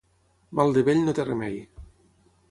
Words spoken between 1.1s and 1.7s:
té remei.